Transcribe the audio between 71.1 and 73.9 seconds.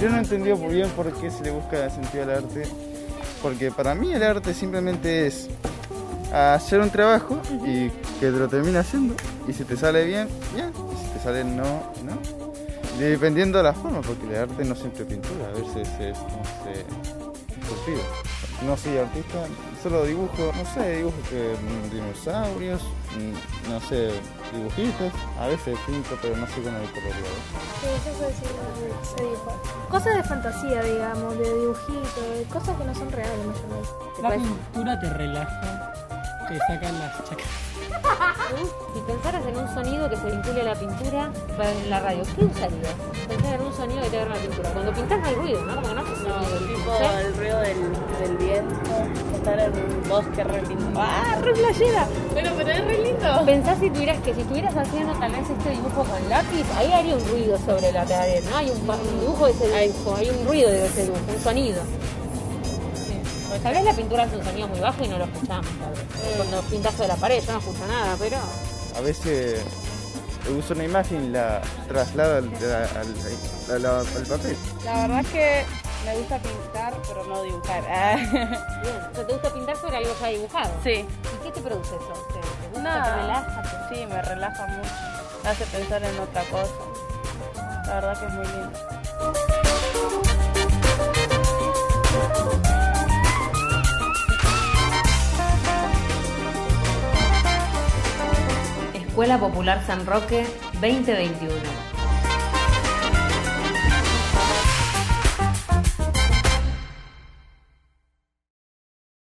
y la traslado al, al- al-